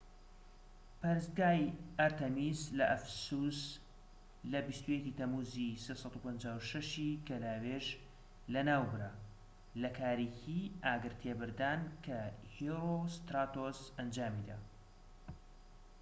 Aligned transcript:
پەرستگای 1.01 1.63
ئەرتەمیس 1.99 2.61
لە 2.77 2.85
ئەفەسوس 2.91 3.59
لە 4.51 4.59
21ی 4.69 5.15
تەمووز/356 5.19 6.89
ی 7.07 7.11
گەلاوێژ 7.27 7.85
لەناوبرا 8.53 9.11
لە 9.81 9.89
کارێکی 9.99 10.61
ئاگرتێبەردان 10.85 11.81
کە 12.05 12.19
هێرۆستراتۆس 12.55 13.79
ئەنجامیدا 13.97 14.57